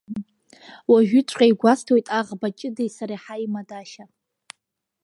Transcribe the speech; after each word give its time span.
Уажәыҵәҟьа 0.91 1.45
игәасҭоит 1.51 2.07
аӷба 2.19 2.47
ҷыдеи 2.57 2.89
сареи 2.95 3.21
ҳаимадашьа. 3.23 4.05